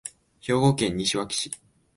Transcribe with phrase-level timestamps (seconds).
[0.39, 1.51] 兵庫県西脇市